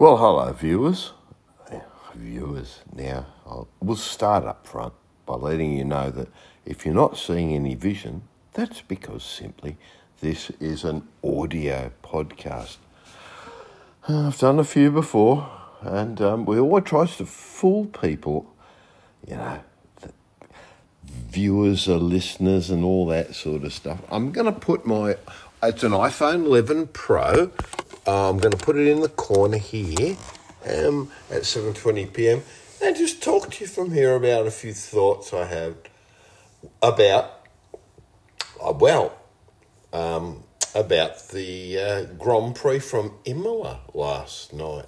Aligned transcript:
Well, 0.00 0.16
hello, 0.18 0.52
viewers. 0.52 1.10
Viewers, 2.14 2.82
now 2.94 3.26
I'll, 3.44 3.66
we'll 3.80 3.96
start 3.96 4.44
up 4.44 4.64
front 4.64 4.92
by 5.26 5.34
letting 5.34 5.76
you 5.76 5.84
know 5.84 6.08
that 6.12 6.28
if 6.64 6.86
you're 6.86 6.94
not 6.94 7.18
seeing 7.18 7.52
any 7.52 7.74
vision, 7.74 8.22
that's 8.52 8.80
because 8.80 9.24
simply 9.24 9.76
this 10.20 10.50
is 10.60 10.84
an 10.84 11.08
audio 11.24 11.90
podcast. 12.04 12.76
I've 14.08 14.38
done 14.38 14.60
a 14.60 14.64
few 14.64 14.92
before, 14.92 15.50
and 15.80 16.20
um, 16.20 16.44
we 16.44 16.60
always 16.60 16.84
try 16.84 17.04
to 17.04 17.26
fool 17.26 17.86
people, 17.86 18.54
you 19.26 19.34
know, 19.34 19.58
viewers 21.04 21.88
are 21.88 21.98
listeners 21.98 22.70
and 22.70 22.84
all 22.84 23.04
that 23.06 23.34
sort 23.34 23.64
of 23.64 23.72
stuff. 23.72 23.98
I'm 24.12 24.30
going 24.30 24.46
to 24.46 24.60
put 24.60 24.86
my, 24.86 25.16
it's 25.60 25.82
an 25.82 25.90
iPhone 25.90 26.46
11 26.46 26.86
Pro. 26.88 27.50
Uh, 28.08 28.30
I'm 28.30 28.38
going 28.38 28.56
to 28.56 28.64
put 28.64 28.78
it 28.78 28.86
in 28.86 29.02
the 29.02 29.10
corner 29.10 29.58
here 29.58 30.16
um, 30.64 31.10
at 31.30 31.42
7:20 31.42 32.10
p.m. 32.10 32.42
and 32.82 32.96
just 32.96 33.22
talk 33.22 33.50
to 33.50 33.60
you 33.64 33.68
from 33.68 33.92
here 33.92 34.14
about 34.14 34.46
a 34.46 34.50
few 34.50 34.72
thoughts 34.72 35.34
I 35.34 35.44
have 35.44 35.76
about, 36.80 37.46
uh, 38.64 38.72
well, 38.72 39.14
um, 39.92 40.42
about 40.74 41.28
the 41.28 41.78
uh, 41.78 42.04
Grand 42.14 42.54
Prix 42.54 42.78
from 42.78 43.12
Imola 43.26 43.80
last 43.92 44.54
night. 44.54 44.86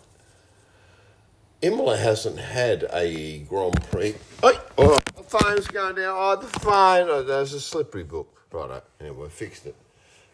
Imola 1.61 1.98
hasn't 1.98 2.39
had 2.39 2.87
a 2.91 3.41
Grand 3.41 3.83
Prix. 3.91 4.14
Oh, 4.42 4.64
oh 4.78 4.98
the 5.14 5.25
phone's 5.25 5.66
going 5.66 5.97
down. 5.97 6.16
Oh, 6.19 6.37
the 6.37 6.48
phone. 6.61 7.11
Oh, 7.11 7.23
there's 7.23 7.52
a 7.52 7.61
slippery 7.61 8.05
book. 8.05 8.47
Right, 8.50 8.83
anyway, 8.98 9.28
fixed 9.28 9.66
it. 9.66 9.77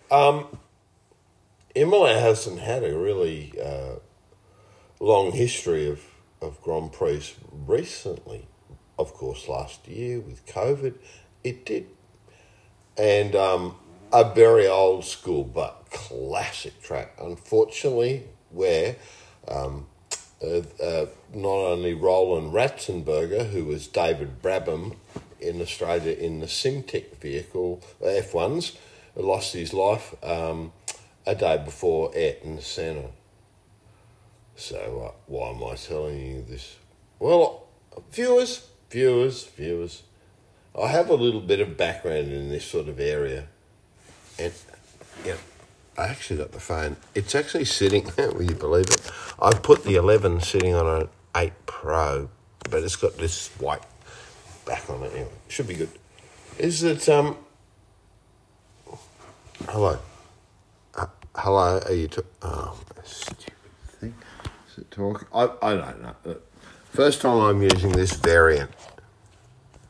Um, 0.08 0.56
Imola 1.76 2.18
hasn't 2.18 2.58
had 2.58 2.82
a 2.82 2.96
really 2.96 3.52
uh, 3.62 3.96
long 4.98 5.32
history 5.32 5.86
of, 5.86 6.00
of 6.40 6.60
Grand 6.62 6.90
Prix 6.90 7.34
recently. 7.52 8.46
Of 8.98 9.12
course, 9.12 9.46
last 9.46 9.86
year 9.86 10.18
with 10.18 10.46
COVID, 10.46 10.94
it 11.44 11.66
did. 11.66 11.88
And 12.96 13.36
um, 13.36 13.76
a 14.10 14.32
very 14.32 14.66
old 14.66 15.04
school 15.04 15.44
but 15.44 15.88
classic 15.90 16.80
track, 16.80 17.12
unfortunately, 17.20 18.24
where 18.48 18.96
um, 19.46 19.86
uh, 20.42 20.62
uh, 20.82 21.06
not 21.34 21.58
only 21.58 21.92
Roland 21.92 22.54
Ratzenberger, 22.54 23.50
who 23.50 23.66
was 23.66 23.86
David 23.86 24.40
Brabham 24.40 24.96
in 25.40 25.60
Australia 25.60 26.14
in 26.14 26.40
the 26.40 26.46
Simtek 26.46 27.16
vehicle, 27.16 27.82
F1s, 28.00 28.76
lost 29.14 29.52
his 29.52 29.74
life 29.74 30.14
um, 30.24 30.72
a 31.26 31.34
day 31.34 31.60
before 31.64 32.14
it 32.14 32.40
in 32.44 32.56
the 32.56 32.62
centre. 32.62 33.10
So, 34.54 35.10
uh, 35.10 35.12
why 35.26 35.50
am 35.50 35.62
I 35.64 35.74
telling 35.74 36.18
you 36.18 36.42
this? 36.42 36.76
Well, 37.18 37.66
viewers, 38.10 38.68
viewers, 38.90 39.44
viewers, 39.44 40.02
I 40.80 40.88
have 40.88 41.10
a 41.10 41.14
little 41.14 41.40
bit 41.40 41.60
of 41.60 41.76
background 41.76 42.32
in 42.32 42.48
this 42.48 42.64
sort 42.64 42.88
of 42.88 43.00
area. 43.00 43.46
And, 44.38 44.52
yeah, 45.24 45.36
I 45.98 46.06
actually 46.06 46.38
got 46.38 46.52
the 46.52 46.60
phone. 46.60 46.96
It's 47.14 47.34
actually 47.34 47.64
sitting, 47.64 48.10
will 48.18 48.42
you 48.42 48.54
believe 48.54 48.86
it? 48.86 49.10
I 49.40 49.50
put 49.50 49.84
the 49.84 49.96
11 49.96 50.40
sitting 50.40 50.74
on 50.74 51.02
an 51.02 51.08
8 51.34 51.52
Pro, 51.66 52.30
but 52.70 52.82
it's 52.82 52.96
got 52.96 53.16
this 53.18 53.48
white 53.58 53.82
back 54.64 54.88
on 54.88 55.02
it. 55.02 55.12
Anyway, 55.12 55.30
should 55.48 55.68
be 55.68 55.74
good. 55.74 55.90
Is 56.58 56.82
it, 56.82 57.08
um, 57.08 57.36
hello? 59.68 59.98
Hello, 61.38 61.78
are 61.84 61.92
you, 61.92 62.08
t- 62.08 62.22
oh, 62.40 62.78
stupid 63.04 63.52
thing. 63.88 64.14
Is 64.70 64.78
it 64.78 64.90
talking? 64.90 65.28
I, 65.34 65.50
I 65.60 65.76
don't 65.76 66.02
know. 66.02 66.36
First 66.84 67.20
time 67.20 67.38
I'm 67.40 67.60
using 67.60 67.92
this 67.92 68.14
variant. 68.14 68.70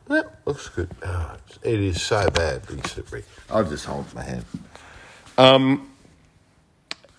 That 0.07 0.39
looks 0.45 0.67
good. 0.67 0.89
Oh, 1.05 1.37
it 1.63 1.79
is 1.79 2.01
so 2.01 2.29
badly 2.31 2.81
slippery. 2.81 3.23
I'll 3.49 3.63
just 3.63 3.85
hold 3.85 4.13
my 4.13 4.23
hand. 4.23 4.45
Um, 5.37 5.89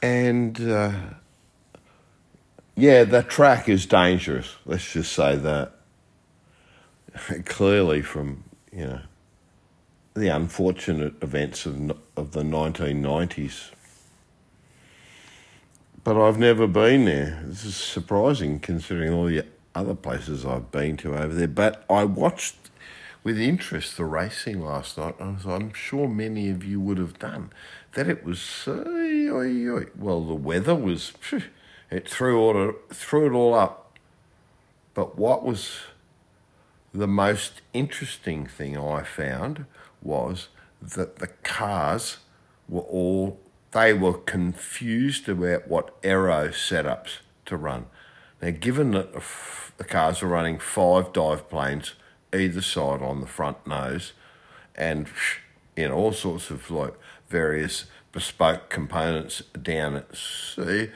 and 0.02 0.60
uh, 0.60 0.92
yeah, 2.76 3.04
the 3.04 3.22
track 3.22 3.68
is 3.70 3.86
dangerous. 3.86 4.56
Let's 4.66 4.92
just 4.92 5.12
say 5.12 5.36
that. 5.36 5.72
Clearly, 7.46 8.02
from 8.02 8.44
you 8.72 8.84
know 8.84 9.00
the 10.14 10.28
unfortunate 10.28 11.14
events 11.22 11.64
of 11.64 11.92
of 12.16 12.32
the 12.32 12.42
1990s. 12.42 13.70
But 16.08 16.26
I've 16.26 16.38
never 16.38 16.66
been 16.66 17.04
there. 17.04 17.38
This 17.44 17.66
is 17.66 17.76
surprising 17.76 18.60
considering 18.60 19.12
all 19.12 19.26
the 19.26 19.44
other 19.74 19.94
places 19.94 20.46
I've 20.46 20.70
been 20.70 20.96
to 20.96 21.14
over 21.14 21.34
there. 21.34 21.46
But 21.46 21.84
I 21.90 22.04
watched 22.04 22.56
with 23.22 23.38
interest 23.38 23.98
the 23.98 24.06
racing 24.06 24.62
last 24.62 24.96
night, 24.96 25.16
as 25.20 25.44
I'm 25.44 25.74
sure 25.74 26.08
many 26.08 26.48
of 26.48 26.64
you 26.64 26.80
would 26.80 26.96
have 26.96 27.18
done. 27.18 27.52
That 27.92 28.08
it 28.08 28.24
was 28.24 28.40
so 28.40 28.84
well, 29.98 30.24
the 30.24 30.34
weather 30.34 30.74
was 30.74 31.12
it 31.90 32.08
threw 32.08 32.40
all 32.40 32.72
threw 32.88 33.26
it 33.26 33.36
all 33.36 33.52
up. 33.52 33.98
But 34.94 35.18
what 35.18 35.44
was 35.44 35.78
the 36.94 37.06
most 37.06 37.60
interesting 37.74 38.46
thing 38.46 38.78
I 38.78 39.02
found 39.02 39.66
was 40.00 40.48
that 40.80 41.16
the 41.16 41.26
cars 41.26 42.16
were 42.66 42.80
all 42.80 43.38
they 43.72 43.92
were 43.92 44.14
confused 44.14 45.28
about 45.28 45.68
what 45.68 45.96
aero 46.02 46.48
setups 46.48 47.18
to 47.46 47.56
run. 47.56 47.86
Now, 48.40 48.50
given 48.50 48.92
that 48.92 49.12
the 49.76 49.84
cars 49.84 50.22
are 50.22 50.28
running 50.28 50.58
five 50.58 51.12
dive 51.12 51.48
planes 51.48 51.94
either 52.32 52.62
side 52.62 53.02
on 53.02 53.20
the 53.20 53.26
front 53.26 53.66
nose 53.66 54.12
and 54.74 55.08
in 55.76 55.90
all 55.90 56.12
sorts 56.12 56.50
of 56.50 56.70
like 56.70 56.94
various 57.28 57.86
bespoke 58.12 58.68
components 58.68 59.42
down 59.62 59.96
at 59.96 60.16
sea, 60.16 60.90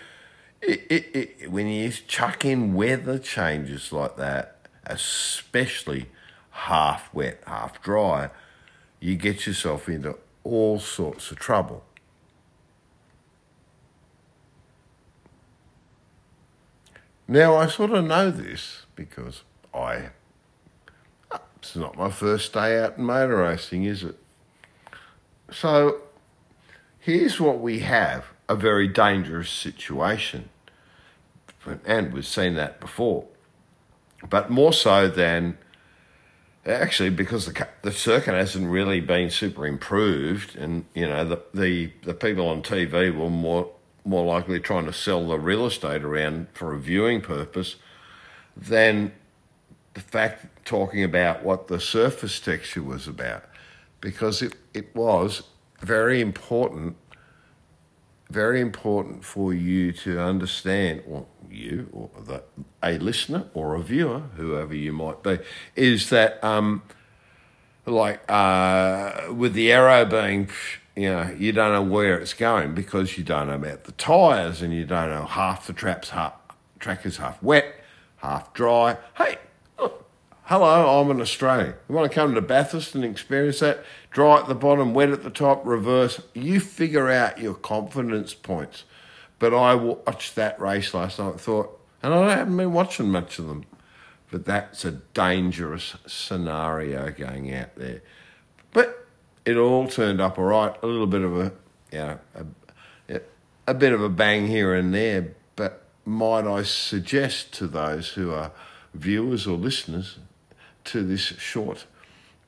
it, 0.60 0.87
it, 0.89 1.10
it, 1.15 1.50
when 1.50 1.66
you 1.66 1.91
chuck 1.91 2.44
in 2.44 2.75
weather 2.75 3.19
changes 3.19 3.93
like 3.93 4.16
that, 4.16 4.69
especially 4.87 6.06
half 6.50 7.12
wet, 7.12 7.43
half 7.47 7.83
dry, 7.83 8.31
you 9.00 9.16
get 9.16 9.47
yourself 9.47 9.89
into 9.89 10.16
all 10.44 10.78
sorts 10.78 11.31
of 11.33 11.39
trouble. 11.39 11.84
Now, 17.28 17.56
I 17.56 17.66
sort 17.66 17.91
of 17.93 18.05
know 18.05 18.31
this 18.31 18.87
because 18.94 19.43
I. 19.72 20.10
It's 21.56 21.77
not 21.77 21.97
my 21.97 22.10
first 22.10 22.53
day 22.53 22.81
out 22.81 22.99
in 22.99 23.05
motor 23.05 23.37
racing, 23.37 23.84
is 23.84 24.03
it? 24.03 24.16
So, 25.50 26.03
here's 26.99 27.41
what 27.41 27.60
we 27.60 27.81
have 27.81 28.27
a 28.49 28.56
very 28.56 28.88
dangerous 28.88 29.49
situation. 29.49 30.49
And 31.87 32.12
we've 32.12 32.27
seen 32.27 32.55
that 32.55 32.81
before. 32.81 33.27
But 34.28 34.50
more 34.50 34.72
so 34.72 35.09
than 35.09 35.59
actually 36.66 37.10
because 37.10 37.47
the 37.47 37.69
the 37.83 37.93
circuit 37.93 38.34
hasn't 38.34 38.69
really 38.69 39.00
been 39.00 39.31
super 39.31 39.66
improved, 39.66 40.56
and 40.56 40.84
you 40.94 41.09
know 41.09 41.25
the 41.25 41.43
the, 41.54 41.93
the 42.03 42.15
people 42.15 42.49
on 42.49 42.62
TV 42.62 43.15
were 43.16 43.31
more 43.31 43.71
more 44.04 44.24
likely 44.24 44.60
trying 44.60 44.86
to 44.86 44.92
sell 44.92 45.26
the 45.28 45.38
real 45.38 45.66
estate 45.66 46.02
around 46.02 46.48
for 46.54 46.74
a 46.74 46.78
viewing 46.78 47.20
purpose 47.20 47.76
than 48.56 49.12
the 49.94 50.00
fact 50.00 50.64
talking 50.64 51.04
about 51.04 51.44
what 51.44 51.68
the 51.68 51.80
surface 51.80 52.41
texture 52.41 52.82
was 52.82 53.06
about, 53.06 53.44
because 54.00 54.42
it 54.42 54.54
it 54.74 54.94
was 54.94 55.42
very 55.80 56.20
important 56.20 56.96
very 58.32 58.60
important 58.62 59.22
for 59.24 59.53
you 59.53 59.92
to 59.92 60.18
understand, 60.18 61.03
or 61.06 61.27
you, 61.50 61.88
or 61.92 62.09
the, 62.24 62.42
a 62.82 62.98
listener 62.98 63.44
or 63.53 63.74
a 63.74 63.82
viewer, 63.82 64.21
whoever 64.36 64.74
you 64.74 64.92
might 64.92 65.22
be, 65.22 65.38
is 65.77 66.09
that 66.09 66.42
um, 66.42 66.82
like 67.84 68.22
uh, 68.30 69.32
with 69.32 69.53
the 69.53 69.71
aero 69.71 70.04
being, 70.06 70.48
you 70.97 71.09
know, 71.09 71.34
you 71.39 71.53
don't 71.53 71.72
know 71.72 71.83
where 71.83 72.18
it's 72.18 72.34
going 72.34 72.74
because 72.74 73.16
you 73.16 73.24
don't 73.24 73.48
know 73.48 73.54
about 73.54 73.84
the 73.84 73.92
tyres 73.92 74.62
and 74.62 74.72
you 74.72 74.84
don't 74.84 75.10
know 75.10 75.24
half 75.24 75.66
the 75.66 75.72
traps, 75.72 76.10
half, 76.10 76.34
track 76.78 77.06
is 77.06 77.16
half 77.16 77.42
wet, 77.42 77.74
half 78.18 78.53
dry. 78.53 78.97
Hey, 79.16 79.39
Hello, 80.47 81.00
I'm 81.00 81.10
an 81.10 81.21
Australian. 81.21 81.74
You 81.89 81.94
want 81.94 82.10
to 82.10 82.15
come 82.15 82.34
to 82.34 82.42
Bathurst 82.42 82.94
and 82.94 83.04
experience 83.04 83.60
that? 83.60 83.84
Dry 84.10 84.41
at 84.41 84.48
the 84.48 84.54
bottom, 84.54 84.92
wet 84.92 85.10
at 85.10 85.22
the 85.22 85.30
top, 85.30 85.65
reverse. 85.65 86.21
You 86.34 86.60
figure 86.60 87.09
out 87.09 87.39
your 87.39 87.54
confidence 87.54 88.34
points. 88.34 88.84
But 89.39 89.54
I 89.54 89.74
watched 89.77 90.34
that 90.34 90.60
race 90.60 90.92
last 90.92 91.21
night 91.21 91.30
and 91.30 91.41
thought, 91.41 91.80
and 92.03 92.12
I 92.12 92.36
haven't 92.36 92.56
been 92.56 92.72
watching 92.72 93.09
much 93.09 93.39
of 93.39 93.47
them, 93.47 93.65
but 94.30 94.44
that's 94.44 94.84
a 94.84 94.91
dangerous 94.91 95.94
scenario 96.06 97.10
going 97.12 97.54
out 97.54 97.77
there. 97.77 98.03
It 99.44 99.56
all 99.56 99.89
turned 99.89 100.21
up 100.21 100.39
all 100.39 100.44
right. 100.44 100.74
A 100.83 100.86
little 100.86 101.06
bit 101.06 101.22
of 101.22 101.39
a, 101.39 101.53
know, 101.92 102.18
a, 102.34 103.21
a 103.66 103.74
bit 103.74 103.92
of 103.92 104.03
a 104.03 104.09
bang 104.09 104.47
here 104.47 104.74
and 104.74 104.94
there, 104.94 105.34
but 105.56 105.83
might 106.04 106.47
I 106.47 106.62
suggest 106.62 107.53
to 107.54 107.66
those 107.66 108.10
who 108.10 108.33
are 108.33 108.53
viewers 108.94 109.47
or 109.47 109.56
listeners 109.56 110.18
to 110.84 111.03
this 111.03 111.21
short 111.21 111.86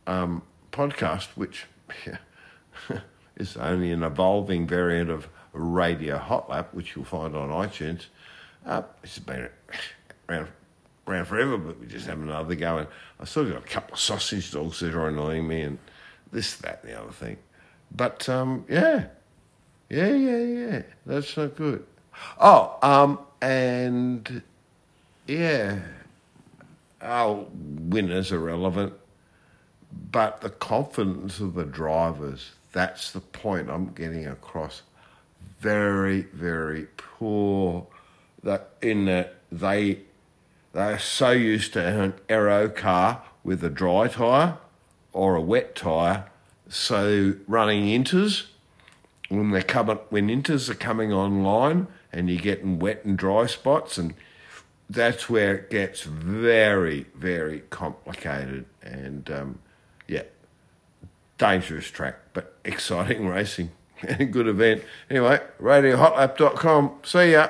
um, 0.06 0.42
podcast, 0.72 1.28
which 1.36 1.66
yeah, 2.06 2.18
is 3.36 3.56
only 3.56 3.92
an 3.92 4.02
evolving 4.02 4.66
variant 4.66 5.10
of 5.10 5.28
Radio 5.52 6.18
Hot 6.18 6.50
Lap, 6.50 6.74
which 6.74 6.96
you'll 6.96 7.04
find 7.04 7.36
on 7.36 7.50
iTunes. 7.50 8.06
Uh, 8.66 8.82
it's 9.02 9.18
been 9.18 9.48
around, 10.28 10.48
around 11.06 11.26
forever, 11.26 11.56
but 11.56 11.78
we 11.78 11.86
just 11.86 12.06
have 12.06 12.20
another 12.20 12.54
go. 12.54 12.78
And 12.78 12.88
I 13.20 13.24
still 13.24 13.44
got 13.48 13.58
a 13.58 13.66
couple 13.66 13.94
of 13.94 14.00
sausage 14.00 14.50
dogs 14.50 14.80
that 14.80 14.94
are 14.94 15.08
annoying 15.08 15.46
me, 15.46 15.60
and 15.62 15.78
this, 16.34 16.56
that, 16.56 16.80
and 16.82 16.92
the 16.92 17.00
other 17.00 17.12
thing. 17.12 17.38
But 17.94 18.28
um, 18.28 18.66
yeah, 18.68 19.06
yeah, 19.88 20.12
yeah, 20.12 20.38
yeah. 20.38 20.82
That's 21.06 21.36
not 21.36 21.56
good. 21.56 21.86
Oh, 22.40 22.76
um, 22.82 23.18
and 23.40 24.42
yeah, 25.26 25.78
our 27.00 27.46
winners 27.52 28.32
are 28.32 28.38
relevant, 28.38 28.92
but 30.10 30.40
the 30.40 30.50
confidence 30.50 31.40
of 31.40 31.54
the 31.54 31.64
drivers, 31.64 32.52
that's 32.72 33.12
the 33.12 33.20
point 33.20 33.70
I'm 33.70 33.92
getting 33.92 34.26
across. 34.26 34.82
Very, 35.60 36.22
very 36.22 36.88
poor 36.96 37.86
that 38.42 38.70
in 38.82 39.06
that 39.06 39.36
they 39.50 40.00
they're 40.72 40.98
so 40.98 41.30
used 41.30 41.72
to 41.74 41.86
an 41.86 42.14
aero 42.28 42.68
car 42.68 43.22
with 43.44 43.62
a 43.62 43.70
dry 43.70 44.08
tyre 44.08 44.58
or 45.14 45.36
a 45.36 45.40
wet 45.40 45.74
tyre, 45.74 46.26
so 46.68 47.34
running 47.46 47.84
inters 47.86 48.46
when 49.28 49.50
they 49.50 49.62
come 49.62 49.88
when 50.10 50.28
inters 50.28 50.68
are 50.68 50.74
coming 50.74 51.12
online 51.12 51.86
and 52.12 52.28
you're 52.28 52.40
getting 52.40 52.78
wet 52.78 53.04
and 53.04 53.16
dry 53.16 53.46
spots 53.46 53.98
and 53.98 54.14
that's 54.88 55.30
where 55.30 55.54
it 55.54 55.70
gets 55.70 56.02
very 56.02 57.06
very 57.14 57.60
complicated 57.70 58.66
and 58.82 59.30
um, 59.30 59.58
yeah 60.06 60.22
dangerous 61.38 61.86
track 61.90 62.16
but 62.32 62.56
exciting 62.64 63.26
racing. 63.26 63.70
And 64.02 64.32
good 64.32 64.48
event. 64.48 64.82
Anyway 65.08 65.40
radiohotlap.com 65.60 66.98
see 67.02 67.32
ya 67.32 67.48